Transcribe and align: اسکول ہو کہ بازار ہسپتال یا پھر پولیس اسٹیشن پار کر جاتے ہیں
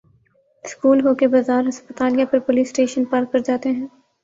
اسکول 0.65 0.99
ہو 1.05 1.13
کہ 1.15 1.27
بازار 1.27 1.63
ہسپتال 1.69 2.19
یا 2.19 2.25
پھر 2.31 2.39
پولیس 2.47 2.67
اسٹیشن 2.67 3.05
پار 3.05 3.23
کر 3.31 3.39
جاتے 3.45 3.69
ہیں 3.71 3.87